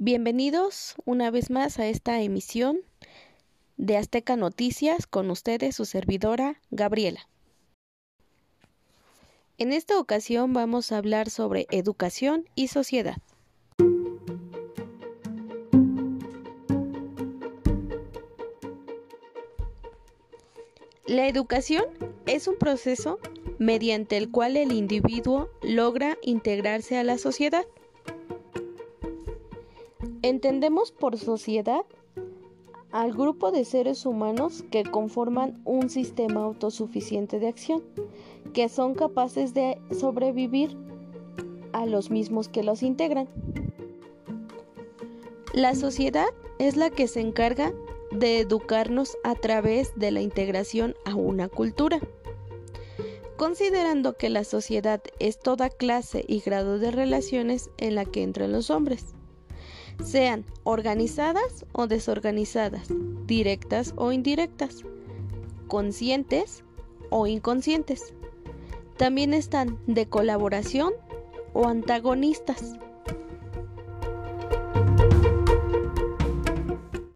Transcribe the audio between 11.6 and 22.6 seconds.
educación y sociedad. La educación es un